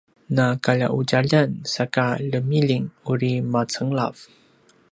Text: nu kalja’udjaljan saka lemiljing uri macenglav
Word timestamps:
nu 0.35 0.45
kalja’udjaljan 0.65 1.51
saka 1.73 2.05
lemiljing 2.31 2.85
uri 3.11 3.33
macenglav 3.51 4.15